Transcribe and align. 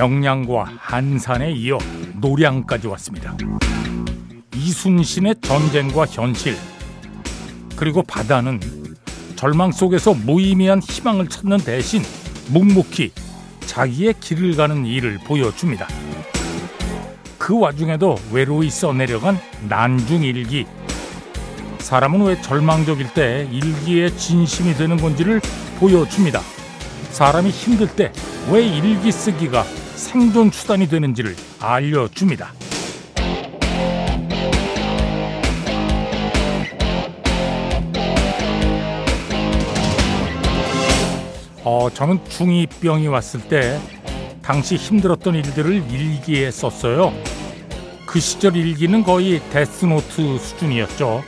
명량과 0.00 0.64
한산에 0.78 1.52
이어 1.52 1.76
노량까지 2.22 2.86
왔습니다. 2.86 3.36
이순신의 4.56 5.34
전쟁과 5.42 6.06
현실 6.06 6.56
그리고 7.76 8.02
바다는 8.02 8.60
절망 9.36 9.72
속에서 9.72 10.14
무의미한 10.14 10.80
희망을 10.80 11.28
찾는 11.28 11.58
대신 11.58 12.02
묵묵히 12.48 13.12
자기의 13.66 14.14
길을 14.20 14.56
가는 14.56 14.86
일을 14.86 15.18
보여줍니다. 15.18 15.86
그 17.36 17.58
와중에도 17.58 18.16
외로이 18.32 18.70
써내려간 18.70 19.38
난중일기. 19.68 20.66
사람은 21.78 22.22
왜 22.22 22.40
절망적일 22.40 23.12
때 23.12 23.46
일기에 23.52 24.08
진심이 24.16 24.72
되는 24.74 24.96
건지를 24.96 25.42
보여줍니다. 25.78 26.40
사람이 27.10 27.50
힘들 27.50 27.86
때 27.86 28.10
왜 28.48 28.66
일기 28.66 29.12
쓰기가 29.12 29.64
생존 30.00 30.50
수단이 30.50 30.88
되는지를 30.88 31.36
알려줍니다. 31.60 32.52
어, 41.62 41.88
저는 41.92 42.18
중2병이 42.24 43.10
왔을 43.10 43.40
때 43.40 43.78
당시 44.42 44.76
힘들었던 44.76 45.34
일들을 45.34 45.84
일기에 45.92 46.50
썼어요. 46.50 47.12
그 48.06 48.18
시절 48.18 48.56
일기는 48.56 49.04
거의 49.04 49.40
데스노트 49.50 50.38
수준이었죠. 50.38 51.22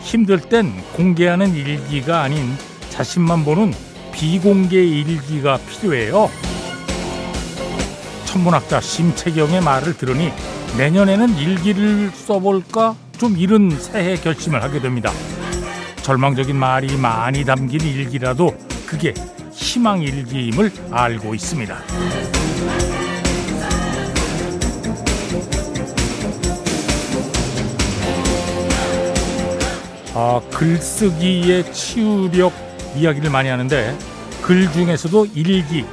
힘들 0.00 0.40
땐 0.40 0.72
공개하는 0.96 1.54
일기가 1.54 2.22
아닌 2.22 2.56
자신만 2.88 3.44
보는 3.44 3.72
비공개 4.12 4.82
일기가 4.82 5.58
필요해요. 5.58 6.30
천문학자 8.34 8.80
심채경의 8.80 9.60
말을 9.60 9.96
들으니 9.96 10.32
내년에는 10.76 11.38
일기를 11.38 12.10
써볼까 12.10 12.96
좀 13.16 13.38
이른 13.38 13.70
새해 13.70 14.16
결심을 14.16 14.60
하게 14.60 14.80
됩니다. 14.80 15.12
절망적인 16.02 16.56
말이 16.56 16.96
많이 16.96 17.44
담긴 17.44 17.80
일기라도 17.80 18.56
그게 18.86 19.14
희망 19.52 20.02
일기임을 20.02 20.72
알고 20.90 21.32
있습니다. 21.36 21.76
아, 30.16 30.40
글쓰기의 30.50 31.72
치유력 31.72 32.52
이야기를 32.96 33.30
많이 33.30 33.48
하는데 33.48 33.96
글 34.42 34.70
중에서도 34.72 35.26
일기 35.36 35.84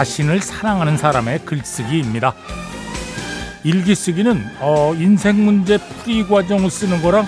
자신을 0.00 0.40
사랑하는 0.42 0.98
사람의 0.98 1.46
글쓰기입니다. 1.46 2.34
일기 3.64 3.94
쓰기는 3.94 4.44
어, 4.60 4.92
인생 4.94 5.42
문제 5.42 5.78
풀이 5.78 6.22
과정을 6.28 6.70
쓰는 6.70 7.00
거랑 7.00 7.26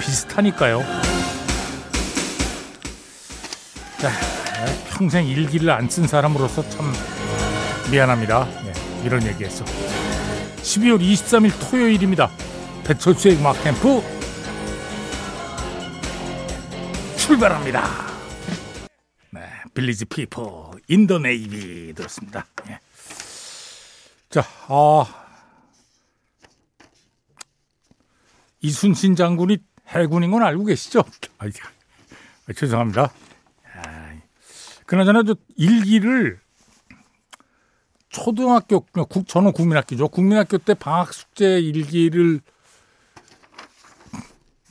비슷하니까요. 0.00 0.84
자, 3.98 4.10
평생 4.90 5.26
일기를 5.26 5.68
안 5.70 5.88
쓴 5.88 6.06
사람으로서 6.06 6.62
참 6.68 6.92
미안합니다. 7.90 8.46
네, 8.64 8.72
이런 9.04 9.20
얘기했어. 9.26 9.64
12월 10.62 11.00
23일 11.00 11.52
토요일입니다. 11.68 12.30
배철수의 12.84 13.38
음악 13.38 13.60
캠프 13.64 14.00
출발합니다. 17.16 18.13
네, 19.74 19.80
빌리지 19.80 20.04
피플 20.06 20.72
In 20.88 21.00
the 21.00 21.18
Navy 21.18 21.92
들었습니다. 21.94 22.46
예. 22.68 22.78
자, 24.30 24.42
아 24.68 25.04
이순신 28.60 29.16
장군이 29.16 29.58
해군인 29.88 30.30
건 30.30 30.42
알고 30.42 30.64
계시죠? 30.64 31.02
아, 31.38 32.52
죄송합니다. 32.54 33.12
그나저나 34.86 35.22
저 35.24 35.34
일기를 35.56 36.38
초등학교 38.08 38.86
저는 39.26 39.52
국민학교죠. 39.52 40.08
국민학교 40.08 40.58
때 40.58 40.74
방학 40.74 41.12
숙제 41.12 41.58
일기를 41.58 42.40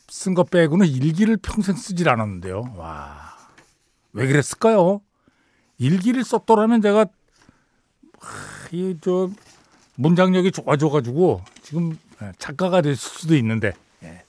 쓴거 0.08 0.44
빼고는 0.46 0.88
일기를 0.88 1.38
평생 1.38 1.76
쓰질 1.76 2.10
않았는데요. 2.10 2.74
와. 2.78 3.33
왜 4.14 4.28
그랬을까요? 4.28 5.02
일기를 5.78 6.24
썼더라면 6.24 6.82
제가 6.82 7.06
이저 8.72 9.30
문장력이 9.96 10.52
좋아져 10.52 10.90
가지고 10.90 11.42
지금 11.62 11.98
작가가 12.38 12.82
됐을 12.82 12.98
수도 12.98 13.36
있는데 13.36 13.74
예. 14.04 14.24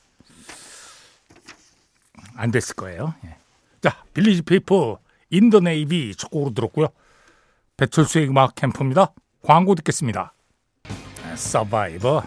안 2.35 2.51
됐을 2.51 2.75
거예요. 2.75 3.15
예. 3.25 3.37
자, 3.81 4.03
빌리지 4.15 4.43
피플 4.43 4.99
In 5.31 5.43
the 5.43 5.61
Navy 5.61 6.15
첫 6.17 6.31
곡으로 6.31 6.55
들었고요. 6.55 6.89
배철수의 7.77 8.29
음악 8.29 8.55
캠프입니다. 8.55 9.13
광고 9.43 9.75
듣겠습니다. 9.75 10.33
서바이버 11.37 12.23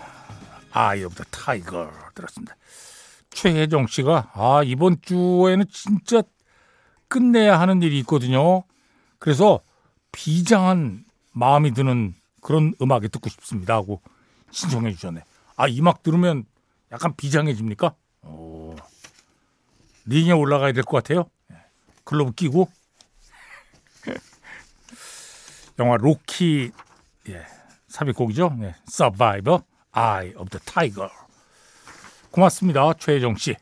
Eye 0.71 1.03
of 1.03 1.15
the 1.15 1.23
Tiger 1.25 1.91
들었습니다. 2.13 2.55
최혜정 3.29 3.87
씨가 3.87 4.31
아 4.33 4.61
이번 4.63 4.97
주에는 5.01 5.65
진짜 5.71 6.21
끝내야 7.07 7.59
하는 7.59 7.81
일이 7.81 7.99
있거든요. 7.99 8.63
그래서 9.19 9.61
비장한 10.11 11.05
마음이 11.33 11.73
드는 11.73 12.13
그런 12.41 12.73
음악이 12.81 13.09
듣고 13.09 13.29
싶습니다 13.29 13.75
하고 13.75 14.01
신청해 14.51 14.93
주셨네. 14.93 15.23
아이 15.55 15.79
음악 15.79 16.03
들으면 16.03 16.45
약간 16.91 17.15
비장해집니까? 17.15 17.93
오. 18.23 18.75
링에 20.05 20.31
올라가야 20.31 20.71
될 20.71 20.83
것 20.83 21.03
같아요. 21.03 21.25
글로브 22.05 22.31
끼고 22.33 22.69
영화 25.79 25.97
로키 25.97 26.71
예, 27.29 27.45
삽입곡이죠. 27.89 28.55
네, 28.59 28.75
Survivor, 28.89 29.63
Eye 29.93 30.33
of 30.37 30.49
the 30.49 30.63
Tiger. 30.65 31.09
고맙습니다, 32.31 32.93
최혜정 32.93 33.35
씨. 33.35 33.55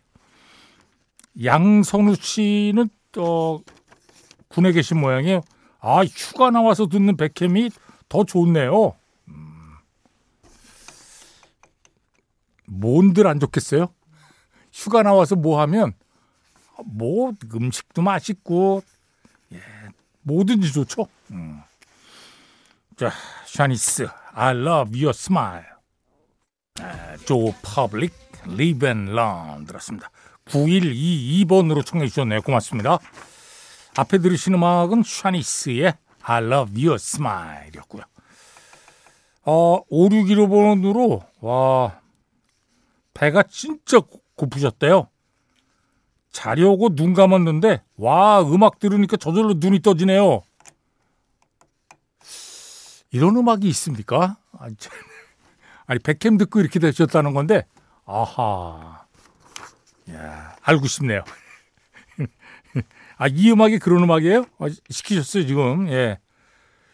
양선우 1.43 2.15
씨는 2.15 2.89
어, 3.17 3.59
군에 4.49 4.71
계신 4.71 4.99
모양이에요. 4.99 5.41
아 5.79 6.03
휴가 6.03 6.49
나와서 6.49 6.87
듣는 6.87 7.17
백햄이 7.17 7.69
더 8.09 8.23
좋네요. 8.23 8.95
음, 9.27 9.75
뭔들 12.65 13.27
안 13.27 13.39
좋겠어요? 13.39 13.87
휴가 14.71 15.03
나와서 15.03 15.35
뭐 15.35 15.61
하면 15.61 15.93
뭐 16.85 17.33
음식도 17.53 18.01
맛있고 18.01 18.81
예, 19.53 19.61
뭐든지 20.21 20.71
좋죠. 20.73 21.07
음. 21.31 21.61
자, 22.97 23.11
샤니스, 23.45 24.07
I 24.33 24.55
love 24.55 24.97
your 24.97 25.09
smile. 25.09 25.65
아, 26.79 27.17
조 27.25 27.53
퍼블릭, 27.61 28.13
live 28.47 28.87
and 28.87 29.11
learn 29.11 29.65
들었습니다. 29.65 30.09
9122번으로 30.45 31.85
청해 31.85 32.07
주셨네요. 32.07 32.41
고맙습니다. 32.41 32.99
앞에 33.97 34.19
들으신 34.19 34.53
음악은 34.53 35.03
샤니스의 35.03 35.93
I 36.21 36.43
love 36.43 36.85
your 36.85 36.95
smile이었고요. 36.95 38.03
어, 39.43 39.85
561번으로 39.85 41.25
와 41.41 41.99
배가 43.13 43.43
진짜 43.43 43.99
고프셨대요. 44.35 45.09
자려고 46.31 46.93
눈 46.93 47.13
감았는데 47.13 47.81
와 47.97 48.41
음악 48.41 48.79
들으니까 48.79 49.17
저절로 49.17 49.53
눈이 49.57 49.81
떠지네요. 49.81 50.41
이런 53.11 53.37
음악이 53.37 53.67
있습니까? 53.69 54.37
아니 54.57 54.75
백캠 56.03 56.37
듣고 56.37 56.59
이렇게 56.59 56.79
되셨다는 56.79 57.33
건데 57.33 57.65
아하 58.05 59.04
야 60.11 60.55
알고 60.61 60.87
싶네요. 60.87 61.23
아 63.17 63.27
이 63.27 63.51
음악이 63.51 63.79
그런 63.79 64.03
음악이에요? 64.03 64.45
아, 64.59 64.67
시키셨어요 64.89 65.45
지금 65.47 65.89
예 65.89 66.19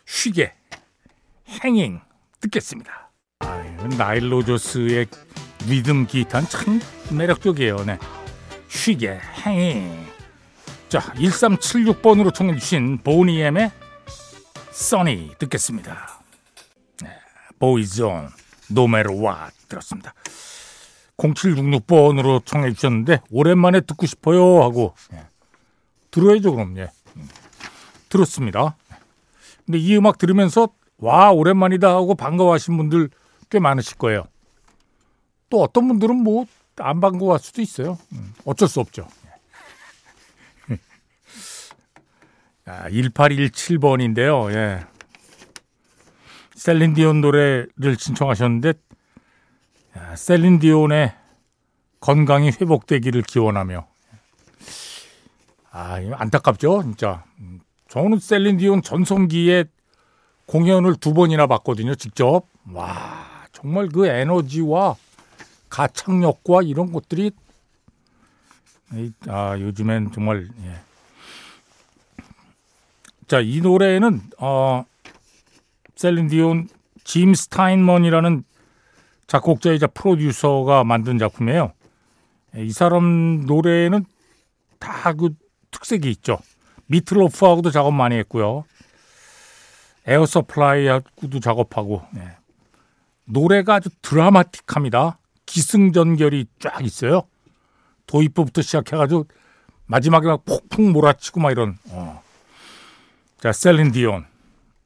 쉭의 0.05 0.53
Hangin' 1.63 1.99
듣겠습니다. 2.39 3.11
아, 3.39 3.57
나일 3.97 4.31
로저스의 4.31 5.07
리듬 5.67 6.05
기타는 6.07 6.47
참 6.47 6.79
매력적이에요. 7.11 7.77
네. 7.85 7.97
쉭의 8.67 9.19
Hangin' 9.45 10.05
자 10.89 10.99
1376번으로 11.13 12.33
청해 12.33 12.57
주신 12.59 12.97
보니엠의 12.99 13.71
Sunny 14.71 15.35
듣겠습니다. 15.39 16.21
네, 17.01 17.09
보이존 17.59 18.29
No 18.69 18.80
Matter 18.80 19.13
What 19.15 19.51
들었습니다. 19.67 20.13
0766번으로 21.29 22.45
청해 22.45 22.73
주셨는데 22.73 23.21
오랜만에 23.29 23.81
듣고 23.81 24.05
싶어요 24.05 24.63
하고 24.63 24.95
예. 25.13 25.25
들어야죠 26.09 26.53
그럼 26.53 26.77
예. 26.77 26.89
음. 27.15 27.27
들었습니다. 28.09 28.75
근데 29.65 29.77
이 29.77 29.95
음악 29.95 30.17
들으면서 30.17 30.69
와 30.97 31.31
오랜만이다 31.31 31.89
하고 31.89 32.15
반가워하신 32.15 32.77
분들 32.77 33.09
꽤 33.49 33.59
많으실 33.59 33.97
거예요. 33.97 34.25
또 35.49 35.61
어떤 35.61 35.87
분들은 35.87 36.15
뭐 36.17 36.45
안 36.81 36.99
반가워할 36.99 37.39
수도 37.39 37.61
있어요. 37.61 37.97
음, 38.13 38.33
어쩔 38.45 38.67
수 38.67 38.79
없죠. 38.79 39.07
아, 42.65 42.89
1817번인데요. 42.89 44.53
예. 44.53 44.85
셀린디온 46.55 47.21
노래를 47.21 47.97
신청하셨는데 47.97 48.69
야, 48.69 48.73
셀린디온의 50.15 51.13
건강이 51.99 52.51
회복되기를 52.59 53.21
기원하며. 53.23 53.87
아 55.71 55.99
안타깝죠 56.13 56.83
진짜. 56.83 57.23
저는 57.87 58.19
셀린디온 58.19 58.81
전성기에 58.81 59.65
공연을 60.45 60.95
두 60.95 61.13
번이나 61.13 61.47
봤거든요 61.47 61.95
직접. 61.95 62.43
와 62.71 63.45
정말 63.51 63.87
그 63.89 64.07
에너지와 64.07 64.95
가창력과 65.69 66.61
이런 66.63 66.91
것들이 66.91 67.31
아 69.27 69.57
요즘엔 69.57 70.11
정말 70.11 70.49
예. 70.63 70.75
자이 73.27 73.61
노래는 73.61 74.21
어 74.39 74.83
셀린디온 75.95 76.67
짐 77.05 77.33
스타인먼이라는 77.33 78.43
작곡자이자 79.31 79.87
프로듀서가 79.87 80.83
만든 80.83 81.17
작품이에요. 81.17 81.71
이 82.57 82.73
사람 82.73 83.45
노래는 83.45 84.03
다 84.77 85.13
그 85.13 85.29
특색이 85.71 86.09
있죠. 86.11 86.37
미트 86.87 87.14
로프하고도 87.14 87.71
작업 87.71 87.93
많이 87.93 88.17
했고요. 88.17 88.65
에어 90.05 90.25
서플라이하고도 90.25 91.39
작업하고 91.39 92.01
네. 92.11 92.27
노래가 93.23 93.75
아주 93.75 93.89
드라마틱합니다. 94.01 95.17
기승전결이 95.45 96.47
쫙 96.59 96.83
있어요. 96.83 97.23
도입부부터 98.07 98.61
시작해가지고 98.61 99.27
마지막에 99.85 100.27
막 100.27 100.43
폭풍 100.43 100.91
몰아치고 100.91 101.39
막 101.39 101.51
이런. 101.51 101.77
어. 101.91 102.21
자, 103.39 103.53
셀린 103.53 103.93
디온, 103.93 104.25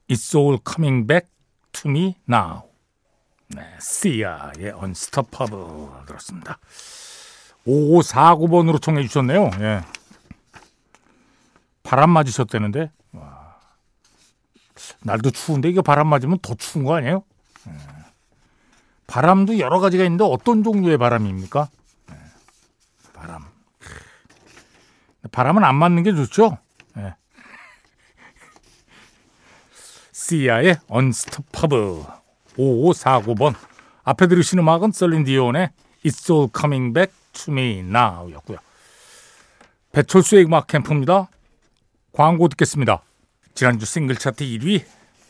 It's 0.08 0.38
all 0.38 0.58
coming 0.64 1.04
back 1.04 1.28
to 1.72 1.90
me 1.90 2.14
now. 2.28 2.62
네, 3.48 3.62
시아의 3.80 4.72
Unstoppable 4.82 5.88
들었습니다. 6.06 6.58
5549번으로 7.66 8.80
청해 8.80 9.02
주셨네요. 9.02 9.50
예. 9.60 9.82
바람 11.82 12.10
맞으셨다는데. 12.10 12.90
와. 13.12 13.56
날도 15.02 15.30
추운데 15.30 15.68
이거 15.68 15.82
바람 15.82 16.08
맞으면 16.08 16.38
더 16.40 16.54
추운 16.54 16.84
거 16.84 16.96
아니에요? 16.96 17.22
예. 17.68 17.72
바람도 19.06 19.58
여러 19.58 19.78
가지가 19.78 20.04
있는데 20.04 20.24
어떤 20.24 20.64
종류의 20.64 20.98
바람입니까? 20.98 21.68
예. 22.10 22.16
바람. 23.12 23.44
바람은 25.30 25.64
안 25.64 25.76
맞는 25.76 26.02
게 26.02 26.12
좋죠. 26.12 26.58
예. 26.98 27.14
시아의 30.12 30.78
Unstoppable 30.90 32.04
5549번 32.56 33.54
앞에 34.04 34.26
들으신 34.26 34.58
음악은 34.58 34.92
셀린 34.92 35.24
디온의 35.24 35.70
It's 36.04 36.30
All 36.30 36.48
Coming 36.56 36.92
Back 36.94 37.14
to 37.32 37.52
Me 37.52 37.78
Now 37.78 38.32
였고요. 38.32 38.58
배철수의 39.92 40.44
음악 40.44 40.66
캠프입니다. 40.66 41.28
광고 42.12 42.48
듣겠습니다. 42.48 43.02
지난주 43.54 43.86
싱글 43.86 44.16
차트 44.16 44.44
1위 44.44 44.84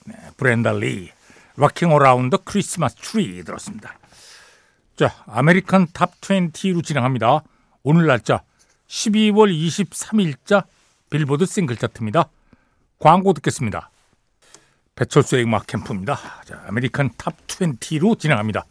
네, 0.06 0.14
브렌다 0.36 0.72
리 0.72 1.10
Rocking 1.56 1.92
Around 1.92 2.36
the 2.36 2.42
Christmas 2.44 2.94
Tree 2.96 3.42
들었습니다. 3.42 3.98
자, 4.96 5.14
American 5.26 5.88
Top 5.92 6.20
20로 6.20 6.84
진행합니다. 6.84 7.42
오늘 7.82 8.06
날짜 8.06 8.42
12월 8.88 9.52
23일자 9.52 10.64
빌보드 11.10 11.46
싱글 11.46 11.76
차트입니다. 11.76 12.28
광고 12.98 13.32
듣겠습니다. 13.34 13.90
배철수의 14.96 15.44
음악 15.44 15.66
캠프입니다. 15.66 16.18
자, 16.44 16.62
American 16.66 17.10
Top 17.18 17.34
20로 17.46 18.18
진행합니다. 18.18 18.64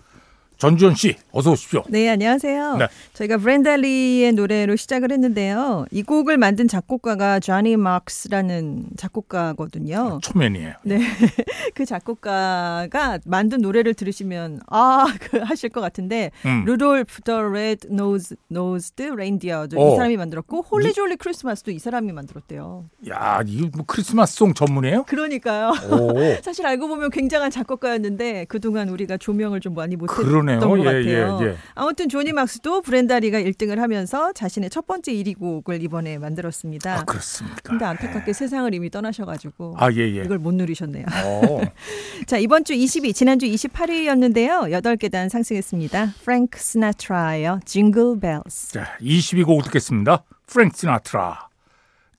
전주현 0.58 0.96
씨, 0.96 1.16
어서 1.32 1.52
오십시오. 1.52 1.84
네, 1.90 2.10
안녕하세요. 2.10 2.78
네. 2.78 2.88
저희가 3.14 3.38
브렌다 3.38 4.01
리의 4.01 4.32
노래로 4.34 4.76
시작을 4.76 5.12
했는데요. 5.12 5.86
이 5.92 6.02
곡을 6.04 6.38
만든 6.38 6.68
작곡가가 6.68 7.40
조니 7.40 7.76
막스라는 7.78 8.86
작곡가거든요. 8.98 9.98
아, 9.98 10.20
초면이에요. 10.22 10.74
네. 10.84 11.00
그 11.76 11.86
작곡가가 11.86 13.20
만든 13.26 13.62
노래를 13.62 13.94
들으시면 13.94 14.62
아, 14.68 15.06
그 15.20 15.40
하실 15.40 15.70
것 15.70 15.82
같은데 15.82 16.32
음. 16.46 16.64
Rudolph 16.66 17.22
the 17.22 17.42
Red 17.42 17.88
Nose 17.88 18.36
Nosed 18.48 19.04
Reindeer 19.04 19.66
이 19.66 19.96
사람이 19.96 20.18
만들었고 20.18 20.62
Holly 20.62 20.94
Jolly 20.94 21.16
Christmas도 21.18 21.72
이 21.72 21.80
사람이 21.80 22.12
만들었대요. 22.12 22.86
야, 23.10 23.42
이거 23.46 23.70
뭐 23.76 23.86
크리스마스 23.86 24.36
송 24.36 24.54
전문이에요? 24.54 25.04
그러니까요. 25.04 25.74
사실 26.44 26.66
알고 26.66 26.88
보면 26.88 27.10
굉장한 27.10 27.52
작곡가였는데 27.52 28.46
그동안 28.46 28.90
우리가 28.90 29.18
조명을 29.18 29.60
좀 29.60 29.74
많이 29.76 29.96
못했 29.96 30.16
그러네요. 30.46 30.60
것 30.60 30.80
예, 30.80 30.84
같아요. 30.84 31.40
예, 31.42 31.46
예. 31.46 31.58
아무튼 31.74 32.10
조니 32.10 32.34
막스도 32.34 32.82
브렌다리가 32.82 33.40
1등을 33.40 33.78
하면서 33.78 34.32
자신의 34.34 34.70
첫 34.70 34.86
번째 34.88 35.14
1위 35.14 35.38
곡을 35.38 35.82
이번에 35.82 36.18
만들었습니다. 36.18 37.00
아, 37.00 37.04
그렇습니까? 37.04 37.60
근데 37.64 37.86
안타깝게 37.86 38.30
예. 38.30 38.34
세상을 38.34 38.74
이미 38.74 38.90
떠나셔가지고 38.90 39.76
아, 39.78 39.92
예, 39.92 39.98
예. 39.98 40.24
이걸 40.24 40.38
못 40.38 40.54
누리셨네요. 40.54 41.06
어. 41.26 41.62
자 42.28 42.38
이번 42.38 42.64
주 42.64 42.74
22, 42.74 43.14
지난주 43.14 43.46
28위였는데요. 43.48 44.70
8계단 44.82 45.30
상승했습니다. 45.30 46.14
프랭크 46.24 46.60
스나트라의 46.60 47.60
징글 47.66 48.20
벨스. 48.20 48.74
자 48.74 48.98
20위 49.02 49.37
곡 49.37 49.64
듣겠습니다. 49.66 50.24
프랭크 50.48 50.78
시나트라 50.78 51.50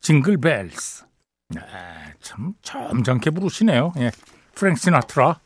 Jingle 0.00 0.38
Bells. 0.38 1.04
네, 1.48 1.60
참 2.20 2.54
점잖게 2.62 3.30
부르시네요. 3.30 3.92
예. 3.98 4.10
프랭크 4.54 4.80
시나트라 4.80 5.40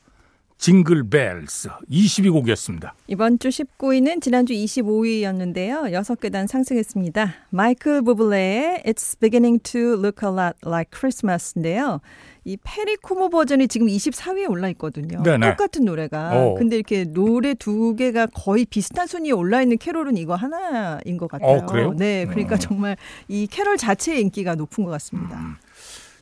Jingle 0.61 1.21
Bells 1.21 1.71
20위 1.91 2.10
곡이었습니다. 2.10 2.91
이번 3.07 3.39
주 3.39 3.49
19위는 3.49 4.21
지난주 4.21 4.53
25위였는데요. 4.53 5.91
6계단 5.91 6.47
상승했습니다. 6.47 7.33
마이클 7.49 8.03
부블레의 8.03 8.83
It's 8.85 9.19
Beginning 9.19 9.63
to 9.63 9.95
Look 9.95 10.23
a 10.23 10.31
Lot 10.31 10.59
Like 10.67 10.91
Christmas인데요. 10.95 12.01
이 12.45 12.59
페리 12.63 12.97
코모 12.97 13.31
버전이 13.31 13.69
지금 13.69 13.87
24위에 13.87 14.51
올라 14.51 14.69
있거든요. 14.71 15.23
네네. 15.23 15.49
똑같은 15.53 15.87
노래가. 15.87 16.39
오. 16.39 16.55
근데 16.57 16.77
이렇게 16.77 17.05
노래 17.05 17.55
두 17.55 17.97
개가 17.97 18.27
거의 18.27 18.67
비슷한 18.67 19.07
순위에 19.07 19.33
올라 19.33 19.63
있는 19.63 19.79
캐롤은 19.79 20.19
이거 20.19 20.35
하나인 20.35 21.17
것 21.17 21.31
같아요. 21.31 21.89
어? 21.89 21.95
네, 21.97 22.27
그러니까 22.27 22.57
음. 22.57 22.61
정말 22.61 22.97
이 23.29 23.47
캐롤 23.47 23.79
자체의 23.79 24.21
인기가 24.21 24.55
높은 24.57 24.85
것 24.85 24.91
같습니다. 24.91 25.39
음. 25.39 25.55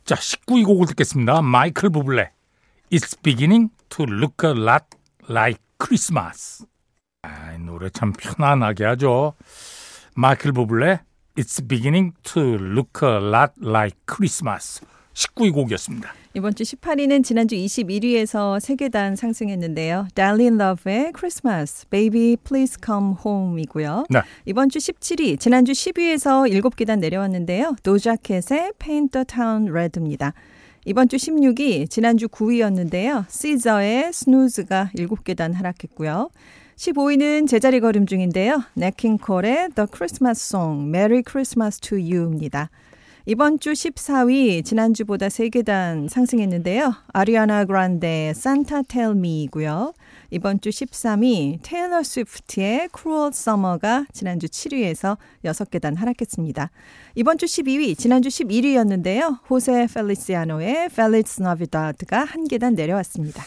자, 0.04 0.14
19위 0.14 0.64
곡을 0.64 0.86
듣겠습니다. 0.86 1.42
마이클 1.42 1.90
부블레. 1.90 2.37
It's 2.90 3.14
beginning 3.22 3.68
to 3.90 4.04
look 4.04 4.46
a 4.46 4.54
lot 4.54 4.86
like 5.28 5.60
Christmas. 5.78 6.64
아, 7.22 7.52
이 7.52 7.58
노래 7.58 7.90
참 7.90 8.14
편안하게 8.14 8.84
하죠. 8.84 9.34
마이클 10.14 10.52
부블레 10.52 11.00
It's 11.36 11.60
beginning 11.66 12.14
to 12.22 12.42
look 12.42 13.06
a 13.06 13.16
lot 13.16 13.52
like 13.62 13.98
Christmas. 14.10 14.80
19위 15.12 15.52
곡이었습니다. 15.52 16.14
이번 16.32 16.54
주 16.54 16.62
18위는 16.62 17.24
지난주 17.24 17.56
21위에서 17.56 18.58
3계단 18.58 19.16
상승했는데요. 19.16 20.08
Darlene 20.14 20.56
Love의 20.58 21.12
Christmas, 21.14 21.86
Baby 21.90 22.36
Please 22.42 22.78
Come 22.82 23.16
Home이고요. 23.24 24.06
네. 24.08 24.22
이번 24.46 24.70
주 24.70 24.78
17위, 24.78 25.38
지난주 25.38 25.72
10위에서 25.72 26.50
7계단 26.50 27.00
내려왔는데요. 27.00 27.76
도자켓의 27.82 28.72
Paint 28.78 29.12
the 29.12 29.24
Town 29.26 29.68
Red입니다. 29.68 30.32
이번 30.88 31.06
주 31.10 31.16
16위, 31.16 31.90
지난주 31.90 32.28
9위였는데요. 32.28 33.26
시저의 33.28 34.10
스누즈가 34.10 34.90
7계단 34.96 35.52
하락했고요. 35.52 36.30
15위는 36.76 37.46
제자리 37.46 37.80
걸음 37.80 38.06
중인데요. 38.06 38.62
네킹콜의 38.72 39.68
The 39.74 39.86
Christmas 39.94 40.42
Song, 40.42 40.88
Merry 40.88 41.22
Christmas 41.28 41.78
to 41.80 41.98
You입니다. 41.98 42.70
이번 43.26 43.60
주 43.60 43.72
14위, 43.72 44.64
지난주보다 44.64 45.28
3계단 45.28 46.08
상승했는데요. 46.08 46.94
아리아나 47.12 47.66
그란데 47.66 48.32
Santa 48.34 48.82
Tell 48.88 49.14
Me이고요. 49.14 49.92
이번 50.30 50.60
주 50.60 50.68
13위 50.68 51.58
테일러 51.62 52.02
스위프트의 52.02 52.90
Cruel 52.94 53.30
Summer가 53.32 54.04
지난주 54.12 54.46
7위에서 54.46 55.16
6계단 55.44 55.96
하락했습니다. 55.96 56.70
이번 57.14 57.38
주 57.38 57.46
12위, 57.46 57.96
지난주 57.96 58.28
11위였는데요. 58.28 59.38
호세 59.48 59.86
펠리시아노의 59.92 60.88
Feliz 60.92 61.40
Navidad가 61.40 62.24
한 62.24 62.46
계단 62.46 62.74
내려왔습니다. 62.74 63.42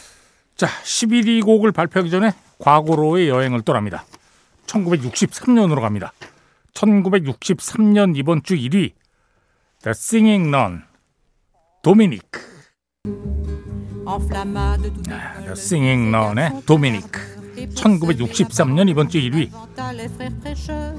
자, 0.56 0.66
11위 0.66 1.44
곡을 1.44 1.70
발표하기 1.70 2.10
전에 2.10 2.32
과거로의 2.58 3.28
여행을 3.28 3.62
떠납니다. 3.62 4.04
1963년으로 4.66 5.80
갑니다. 5.80 6.12
1963년 6.74 8.16
이번 8.16 8.42
주 8.42 8.56
1위 8.56 8.92
The 9.82 9.90
Singing 9.90 10.48
Nun 10.48 10.82
도미니 11.82 12.18
크 14.18 14.34
네, 15.08 15.52
Singing 15.52 16.14
Nun의 16.14 16.62
도미니크 16.66 17.32
1963년 17.74 18.90
이번 18.90 19.08
주 19.08 19.18
1위 19.18 19.50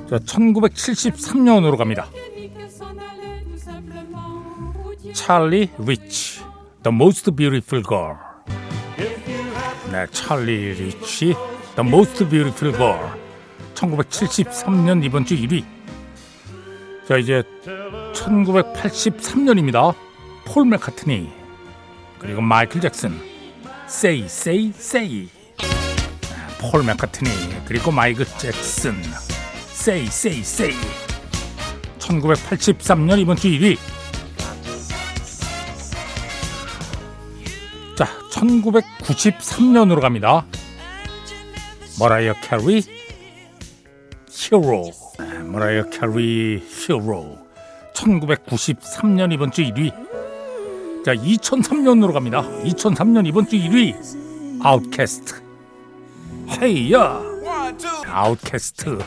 자, 0.10 0.18
1973년으로 0.18 1.78
갑니다 1.78 2.08
찰리 5.14 5.70
리치 5.78 6.42
The 6.82 6.96
Most 6.96 7.30
Beautiful 7.32 7.84
Girl 7.88 8.16
네, 9.92 10.08
찰리 10.12 10.74
리치 10.74 11.36
The 11.76 11.88
Most 11.88 12.28
Beautiful 12.28 12.76
Girl 12.76 13.12
1973년 13.76 15.04
이번 15.04 15.26
주 15.26 15.36
1위 15.36 15.64
자 17.08 17.18
이제 17.18 17.44
1983년입니다 18.14 19.94
폴 20.46 20.66
맥카트니 20.66 21.43
그리고 22.24 22.42
마이클 22.42 22.80
잭슨. 22.80 23.20
Say 23.86 24.24
Say 24.24 24.70
Say 24.70 25.30
폴 26.58 26.84
맥카트니 26.86 27.30
그리고 27.66 27.92
마이클 27.92 28.26
잭슨. 28.38 28.96
Say 29.72 30.06
Say 30.06 30.40
Say 30.40 30.74
1983년 32.00 33.20
이번 33.20 33.36
주 33.36 33.50
1위. 33.50 33.78
자 37.98 38.08
1993년으로 38.32 40.00
갑니다. 40.00 40.46
머라이어 42.00 42.36
캐리 42.42 42.84
Hero. 44.32 44.92
머라이어 45.52 45.90
캐리 45.90 46.64
Hero. 46.66 47.38
1993년 47.94 49.34
이번 49.34 49.52
주 49.52 49.62
1위 49.62 49.92
자 51.04 51.14
2003년으로 51.14 52.14
갑니다. 52.14 52.44
2003년 52.64 53.28
이번 53.28 53.46
주 53.46 53.58
1위 53.58 53.94
아웃캐스트. 54.64 55.44
Hey 56.62 56.92
Ya. 56.92 57.22
아웃캐스트. 58.08 59.00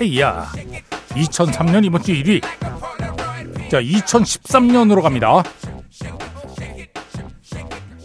Hey 0.00 0.23
Ya. 0.23 0.46
2003년 1.10 1.84
이번 1.84 2.02
주 2.02 2.12
1위. 2.12 2.40
자 3.70 3.78
2013년으로 3.78 5.02
갑니다. 5.02 5.42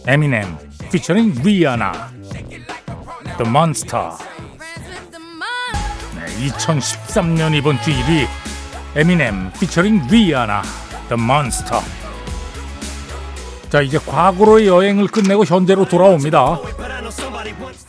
에미넴 0.06 0.58
피처링 0.92 1.40
리아나. 1.42 2.10
The 3.38 3.48
Monster. 3.48 4.10
네, 6.14 6.48
2013년 6.48 7.54
이번 7.54 7.80
주 7.80 7.90
1위 7.90 8.26
에미넴 8.96 9.52
피처링 9.58 10.08
리아나. 10.10 10.60
The 11.08 11.18
Monster 11.18 11.99
자 13.70 13.80
이제 13.80 13.98
과거로의 13.98 14.66
여행을 14.66 15.06
끝내고 15.06 15.44
현재로 15.44 15.84
돌아옵니다 15.86 16.58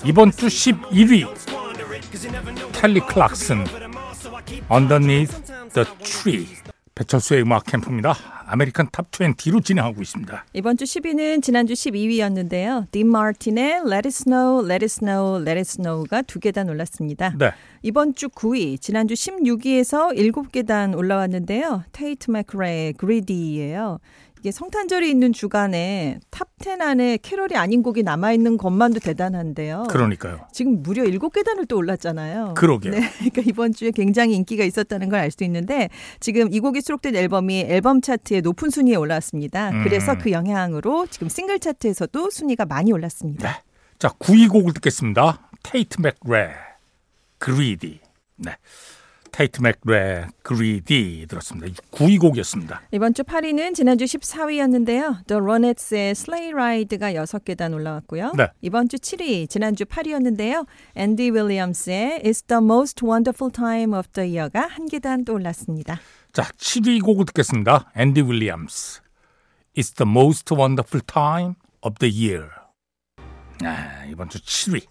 이번 0.06 0.32
주 0.32 0.48
11위 0.48 1.28
켈리 2.74 3.00
클락슨 3.00 3.66
Underneath 4.72 5.44
the 5.74 5.88
Tree 6.04 6.48
배철수의 6.94 7.44
음악 7.44 7.64
캠프입니다. 7.66 8.16
American 8.46 8.90
Top 8.92 9.10
20로 9.12 9.64
진행하고 9.64 10.02
있습니다. 10.02 10.46
이번 10.54 10.78
주 10.78 10.84
10위는 10.84 11.42
지난주 11.42 11.74
12위였는데요. 11.74 12.92
딘 12.92 13.08
마틴의 13.08 13.84
Let 13.88 13.94
It 13.94 14.08
Snow, 14.10 14.60
Let 14.66 14.84
It 14.84 14.86
Snow, 14.86 15.42
Let 15.42 15.58
It 15.58 15.62
Snow가 15.62 16.24
두 16.24 16.40
계단 16.40 16.70
올랐습니다. 16.70 17.34
네. 17.40 17.54
이번 17.82 18.14
주 18.14 18.28
9위, 18.28 18.82
지난주 18.82 19.14
16위에서 19.14 20.16
7계단 20.16 20.98
올라왔는데요. 20.98 21.84
테이트 21.94 22.30
맥크레의 22.30 22.96
Greedy예요. 23.00 24.00
이게 24.42 24.50
성탄절이 24.52 25.08
있는 25.08 25.34
주간에 25.34 26.20
Top10 26.32 26.82
안에 26.82 27.18
캐롤이 27.18 27.56
아닌 27.56 27.84
곡이 27.84 28.02
남아 28.02 28.32
있는 28.32 28.58
것만도 28.58 29.00
대단한데요. 29.00 29.84
그러니까요. 29.88 30.48
지금 30.52 30.82
무려 30.82 31.04
7계단을 31.04 31.68
또 31.68 31.78
올랐잖아요. 31.78 32.56
그러게요. 32.58 32.92
네, 32.92 33.02
그러니까 33.20 33.44
이번 33.46 33.72
주에 33.72 33.92
굉장히 33.92 34.36
인기가 34.36 34.64
있었다는 34.64 35.10
걸 35.10 35.20
알 35.20 35.30
수 35.30 35.44
있는데 35.44 35.90
지금 36.20 36.52
이 36.52 36.60
곡이 36.60 36.82
수록된 36.82 37.16
앨범이 37.16 37.62
앨범 37.62 38.02
차트에 38.02 38.42
높은 38.42 38.72
순위에 38.72 38.96
올라왔습니다. 38.96 39.70
음. 39.70 39.84
그래서 39.84 40.18
그 40.18 40.32
영향으로 40.32 41.06
지금 41.12 41.30
싱글 41.30 41.60
차트에서도 41.60 42.32
순위가 42.32 42.66
많이 42.66 42.92
올랐습니다. 42.92 43.48
네. 43.48 43.56
자, 44.00 44.10
9위 44.10 44.50
곡을 44.50 44.74
듣겠습니다. 44.74 45.48
테이트 45.62 46.02
맥레, 46.02 46.50
Greedy. 47.38 48.00
네. 48.38 48.56
테이트 49.32 49.62
맥레 49.62 50.28
Greedy 50.44 51.26
들었습니다. 51.30 51.82
9위 51.92 52.20
곡이었습니다. 52.20 52.82
이번 52.92 53.14
주 53.14 53.24
8위는 53.24 53.74
지난주 53.74 54.06
14위였는데요. 54.06 55.26
The 55.28 55.42
Ronettes의 55.42 56.12
Sleigh 56.12 56.54
Ride가 56.54 57.14
6계단 57.14 57.74
올라왔고요. 57.74 58.34
네. 58.38 58.48
이번 58.62 58.90
주 58.90 58.98
7위, 58.98 59.50
지난주 59.50 59.86
8위였는데요. 59.86 60.66
앤디 60.96 61.32
윌리엄스의 61.32 62.22
It's 62.24 62.46
the 62.48 62.62
Most 62.62 63.06
Wonderful 63.06 63.52
Time 63.52 63.98
of 63.98 64.08
the 64.14 64.38
Year가 64.38 64.68
한 64.68 64.88
계단 64.88 65.24
또 65.26 65.34
올랐습니다. 65.34 66.00
자, 66.34 66.44
7위 66.58 67.02
곡을 67.04 67.26
듣겠습니다. 67.26 67.92
앤디 67.96 68.22
윌리엄스 68.22 69.02
It's 69.78 69.96
the 69.96 70.10
Most 70.10 70.54
Wonderful 70.54 71.02
Time 71.06 71.56
of 71.82 71.96
the 72.00 72.14
Year. 72.14 72.50
아, 73.64 74.06
이번 74.06 74.30
주 74.30 74.40
7위. 74.40 74.91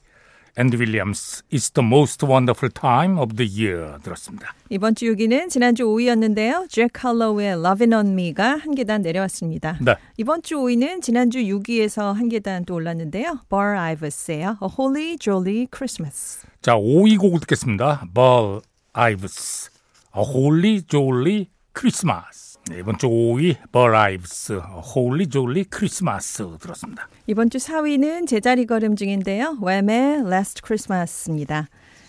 앤디 0.61 0.76
윌리엄스 0.76 1.45
It's 1.50 1.73
the 1.73 1.87
most 1.87 2.26
wonderful 2.26 2.71
time 2.71 3.19
of 3.19 3.35
the 3.37 3.49
year 3.50 3.99
들었습니다. 4.02 4.55
이번 4.69 4.95
주 4.95 5.07
6위는 5.07 5.49
지난주 5.49 5.85
5위였는데요. 5.85 6.69
잭 6.69 6.90
할로우의 7.02 7.52
Lovin' 7.64 7.95
on 7.95 8.09
Me가 8.09 8.59
한 8.59 8.75
계단 8.75 9.00
내려왔습니다. 9.00 9.79
네. 9.81 9.95
이번 10.19 10.43
주 10.43 10.57
5위는 10.57 11.00
지난주 11.00 11.38
6위에서 11.38 12.12
한 12.12 12.29
계단 12.29 12.67
또 12.67 12.75
올랐는데요. 12.75 13.40
Burl 13.49 13.75
Ives예요. 13.75 14.59
A 14.62 14.69
Holly 14.78 15.16
Jolly 15.19 15.67
Christmas. 15.75 16.47
자, 16.61 16.76
5위 16.76 17.19
곡을 17.19 17.40
듣겠습니다. 17.40 18.07
Burl 18.14 18.61
Ives 18.93 19.71
A 20.14 20.23
Holly 20.23 20.83
Jolly 20.87 21.49
Christmas. 21.75 22.50
네, 22.71 22.79
이번 22.79 22.99
주 22.99 23.09
5위 23.09 23.57
벌 23.73 23.99
아이브스 23.99 24.52
Holly 24.52 25.28
Jolly 25.28 25.64
Christmas 25.64 26.57
들었습니다. 26.61 27.09
이번 27.27 27.50
주 27.50 27.59
4위는 27.59 28.29
제자리 28.29 28.65
걸음 28.65 28.95
중인데요. 28.95 29.59
웸의 29.61 30.21
Last 30.25 30.62
Christmas입니다. 30.65 31.67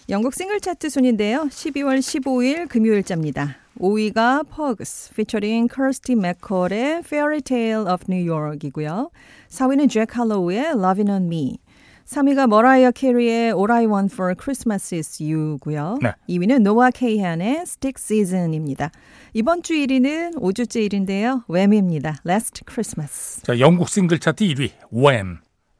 영국 0.09 0.35
싱글 0.35 0.59
차트 0.59 0.89
순인데요. 0.89 1.47
12월 1.49 1.97
15일 1.97 2.69
금요일자입니다. 2.69 3.57
5위가 3.79 4.47
포그스 4.49 5.15
피처링 5.15 5.67
커스티 5.67 6.13
맥컬의 6.13 6.99
Fairy 7.05 7.41
Tale 7.41 7.91
of 7.91 8.05
New 8.07 8.31
York이고요. 8.31 9.09
4위는 9.49 9.89
잭 9.89 10.15
할로우의 10.15 10.73
Lovin' 10.75 11.09
on 11.09 11.23
Me. 11.23 11.57
3위가 12.05 12.47
머라이어 12.47 12.91
캐리의 12.91 13.53
All 13.53 13.71
I 13.71 13.85
Want 13.85 14.13
for 14.13 14.35
Christmas 14.35 14.93
is 14.93 15.21
You고요. 15.21 15.99
네. 16.01 16.13
2위는 16.29 16.61
노아 16.61 16.89
케이한의 16.91 17.61
Stick 17.61 17.93
Season입니다. 17.97 18.91
이번 19.33 19.63
주 19.63 19.73
1위는 19.73 20.35
5주째 20.35 20.89
1위인데요. 20.89 21.43
웸입니다. 21.47 22.17
Last 22.25 22.61
Christmas. 22.69 23.41
자, 23.43 23.59
영국 23.59 23.89
싱글 23.89 24.19
차트 24.19 24.43
1위 24.45 24.71
웸 24.91 25.39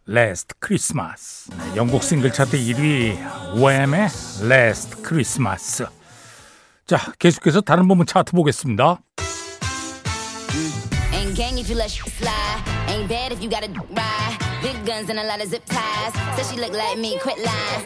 Last 0.10 0.56
Christmas. 0.66 1.50
네, 1.52 1.76
영국 1.78 2.04
싱글 2.04 2.32
차트 2.32 2.58
1위 2.58 3.18
웸의 3.56 4.10
Last 4.44 4.98
Christmas. 5.06 5.86
자, 6.86 6.98
계속해서 7.20 7.62
다른 7.62 7.88
부분 7.88 8.06
차트 8.06 8.32
보겠습니다. 8.32 9.02
Ain't 11.14 11.36
gang 11.36 11.60
if 11.60 11.70
you 11.70 11.78
let 11.78 11.92
slide. 11.92 12.64
Ain't 12.88 13.08
bad 13.08 13.32
if 13.32 13.42
you 13.42 13.50
gotta 13.50 13.72
ride. 13.96 14.51
Big 14.62 14.86
guns 14.86 15.10
and 15.10 15.20
a 15.20 15.24
lot 15.24 15.42
of 15.42 15.50
zip 15.50 15.64
ties. 15.66 16.14
Says 16.36 16.52
she 16.52 16.58
look 16.60 16.74
like 16.74 16.98
me. 17.00 17.18
Quit 17.20 17.38
lying. 17.40 17.86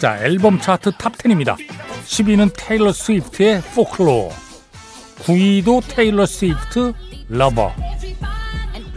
자, 0.00 0.18
앨범 0.24 0.60
차트 0.60 0.92
탑 0.92 1.16
10입니다. 1.18 1.56
10위는 2.04 2.52
테일러 2.56 2.92
스위프트의 2.92 3.62
포클로 3.74 4.30
9위도 5.20 5.82
테일러 5.88 6.24
스위프트 6.24 6.92
Lover 7.28 7.74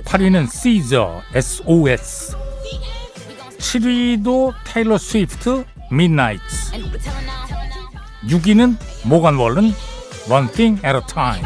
8위는 0.06 0.50
시저 0.50 1.22
SOS 1.34 2.38
7위도 3.58 4.54
테일러 4.64 4.98
스위프트 4.98 5.66
Midnights 5.92 6.44
6위는 8.28 8.78
모간 9.04 9.36
월른 9.36 9.74
One 10.30 10.48
Thing 10.52 10.82
at 10.86 10.96
a 10.96 11.02
Time 11.08 11.46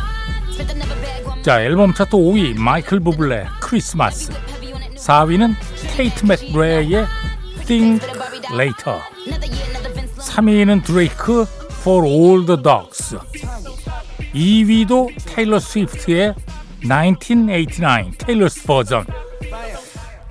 자 1.42 1.62
앨범 1.62 1.94
차트 1.94 2.12
5위 2.12 2.58
마이클 2.60 3.00
부블레 3.00 3.48
크리스마스 3.60 4.32
4위는 5.06 5.54
테이트 5.96 6.26
맥레의 6.26 7.06
Think 7.68 8.08
Later. 8.52 9.00
3위는 10.18 10.84
드레이크 10.84 11.46
For 11.82 12.06
All 12.08 12.46
the 12.48 12.62
Dogs. 12.62 13.16
2위도 14.34 15.10
테일러 15.28 15.60
스위프트의 15.60 16.34
1989 16.88 18.18
Taylor's 18.18 18.64
Version. 18.64 19.06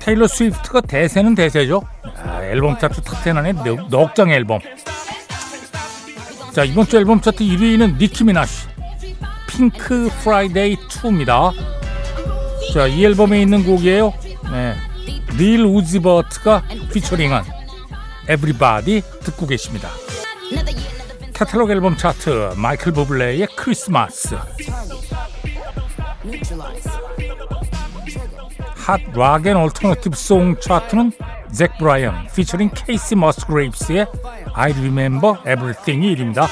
테일러 0.01 0.27
스위프트가 0.27 0.81
대세는 0.81 1.37
대세죠. 1.37 1.83
아, 2.25 2.43
앨범 2.43 2.77
차트 2.77 3.01
Top10 3.03 3.37
안에 3.37 3.53
넉 3.91 4.15
장의 4.17 4.35
앨범. 4.35 4.59
자 6.53 6.65
이번 6.65 6.87
주 6.87 6.97
앨범 6.97 7.21
차트 7.21 7.45
1위는 7.45 7.99
니키 7.99 8.25
미나즈. 8.25 8.67
Pink 9.47 10.11
Friday 10.23 10.75
2입니다. 10.77 11.53
자 12.73 12.89
이 12.89 13.05
앨범에 13.05 13.41
있는 13.41 13.65
곡이에요 13.65 14.13
네. 14.55 14.77
릴 15.37 15.65
우지 15.65 15.91
버트가 15.91 16.63
피처링한 16.93 17.45
Everybody 18.31 19.03
듣고 19.25 19.49
계십니다. 19.49 19.89
카탈로그 21.33 21.73
앨범 21.73 21.97
차트 21.97 22.53
마이클 22.57 22.93
부블레의 22.93 23.49
크리스마스 23.57 24.37
Hot 28.77 29.01
Rock & 29.13 29.57
Alternative 29.57 30.17
Song 30.17 30.61
차트는 30.61 31.11
잭 31.53 31.77
브라이언 31.79 32.29
피처링 32.37 32.71
케이시 32.77 33.17
머스그레이브스의 33.17 34.07
I 34.55 34.71
Remember 34.71 35.37
Everything이 35.41 36.15
1위입니다. 36.15 36.47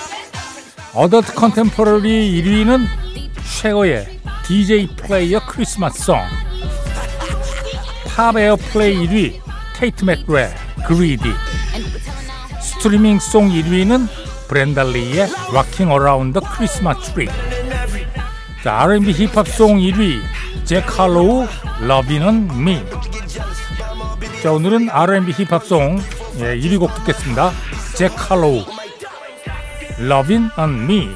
Adult 0.93 1.35
Contemporary 1.35 2.43
1위는 2.43 2.85
쉐어의 3.45 4.19
DJ 4.45 4.89
Play 4.97 5.47
a 5.47 5.52
Christmas 5.52 6.03
Song 6.03 6.19
Pop 8.15 8.37
Airplay 8.37 9.07
1위 9.07 9.41
테이트 9.75 10.05
맥크레 10.05 10.55
Greedy. 10.87 11.23
Streaming 12.61 13.19
Song 13.19 13.49
1위는 13.49 14.07
브렌다 14.49 15.02
리의 15.02 15.29
Rocking 15.49 15.91
Around 15.91 16.39
the 16.39 16.55
Christmas 16.55 17.13
Tree. 17.13 17.29
자, 18.63 18.81
R&B 18.81 19.13
힙합 19.13 19.49
Song 19.49 19.79
1위 19.79 20.21
잭 20.65 20.85
할로우 20.99 21.47
Lovin' 21.81 22.51
Me. 22.53 22.85
자 24.43 24.53
오늘은 24.53 24.91
R&B 24.91 25.33
힙합 25.33 25.65
Song 25.65 25.99
예, 26.37 26.57
1위 26.59 26.79
곡 26.79 26.95
듣겠습니다. 26.97 27.51
잭 27.97 28.13
할로우 28.15 28.65
Lovin' 30.01 30.51
Me. 30.59 31.09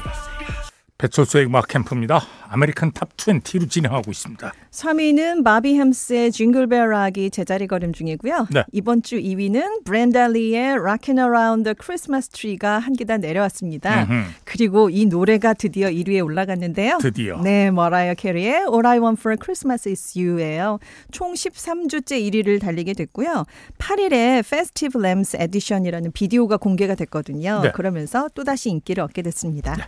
배철수의 0.97 1.45
음악 1.45 1.67
캠프입니다. 1.67 2.21
American 2.49 2.91
Top 2.91 3.15
20로 3.17 3.69
진행하고 3.69 4.09
있습니다. 4.09 4.51
3위는 4.77 5.41
마비 5.41 5.75
햄스의 5.75 6.31
징글벨 6.31 6.91
락이 6.91 7.31
제자리 7.31 7.65
걸음 7.65 7.93
중이고요. 7.93 8.47
네. 8.51 8.63
이번 8.71 9.01
주 9.01 9.17
2위는 9.17 9.83
브랜달리의 9.85 10.77
Rockin' 10.77 11.17
Around 11.17 11.63
the 11.63 11.73
Christmas 11.81 12.29
Tree가 12.29 12.77
한 12.77 12.93
계단 12.93 13.21
내려왔습니다. 13.21 14.03
음흠. 14.03 14.25
그리고 14.43 14.91
이 14.91 15.07
노래가 15.07 15.55
드디어 15.55 15.89
1위에 15.89 16.23
올라갔는데요. 16.23 16.99
드디어. 17.01 17.41
네, 17.41 17.71
머라이어 17.71 18.13
캐리의 18.13 18.67
All 18.71 18.85
I 18.85 18.99
Want 18.99 19.19
for 19.19 19.35
Christmas 19.35 19.89
is 19.89 20.13
You예요. 20.15 20.77
총 21.09 21.33
13주째 21.33 22.21
1위를 22.21 22.61
달리게 22.61 22.93
됐고요. 22.93 23.45
8일에 23.79 24.39
Festive 24.39 25.01
Lambs 25.01 25.35
Edition이라는 25.37 26.11
비디오가 26.11 26.57
공개가 26.57 26.93
됐거든요. 26.93 27.61
네. 27.63 27.71
그러면서 27.71 28.29
또다시 28.35 28.69
인기를 28.69 29.03
얻게 29.03 29.23
됐습니다. 29.23 29.75
네. 29.75 29.83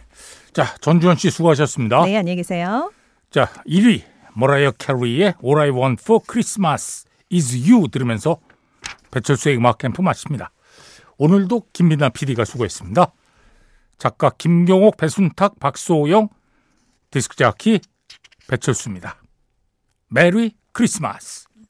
자, 0.51 0.74
전주현 0.81 1.17
씨 1.17 1.29
수고하셨습니다. 1.29 2.05
네, 2.05 2.17
안녕히 2.17 2.38
계세요. 2.38 2.91
자, 3.29 3.50
1위 3.67 4.01
머라이어 4.39 4.72
캐리의 4.72 5.36
All 5.43 5.60
I 5.60 5.69
Want 5.69 6.01
for 6.01 6.24
Christmas 6.25 7.05
is 7.31 7.58
You 7.69 7.89
들으면서 7.89 8.39
배철수의 9.12 9.58
음악 9.58 9.79
캠프 9.79 10.01
마칩니다. 10.01 10.51
오늘도 11.17 11.63
김민아 11.74 12.10
PD가 12.10 12.45
수고했습니다. 12.45 13.12
작가 13.97 14.30
김경옥, 14.30 14.95
배순탁, 14.95 15.60
박소영, 15.60 16.30
디스크자키 17.12 17.82
배철수입니다. 18.47 19.17
Merry 20.08 20.56
Christmas. 20.72 21.49